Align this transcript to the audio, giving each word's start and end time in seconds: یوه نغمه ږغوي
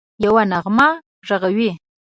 یوه 0.23 0.41
نغمه 0.51 0.87
ږغوي 1.27 1.69